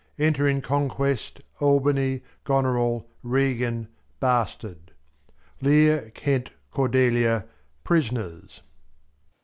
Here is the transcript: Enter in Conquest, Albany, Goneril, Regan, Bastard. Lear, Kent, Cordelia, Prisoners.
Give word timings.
Enter 0.17 0.47
in 0.47 0.63
Conquest, 0.63 1.41
Albany, 1.59 2.23
Goneril, 2.43 3.07
Regan, 3.21 3.87
Bastard. 4.19 4.93
Lear, 5.61 6.09
Kent, 6.15 6.49
Cordelia, 6.71 7.45
Prisoners. 7.83 8.61